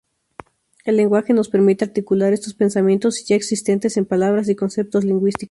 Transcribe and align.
El 0.83 0.97
lenguaje 0.97 1.31
nos 1.31 1.47
permite 1.49 1.85
articular 1.85 2.33
estos 2.33 2.55
pensamientos 2.55 3.23
ya 3.27 3.35
existentes 3.35 3.97
en 3.97 4.05
palabras 4.07 4.49
y 4.49 4.55
conceptos 4.55 5.03
lingüísticos. 5.05 5.39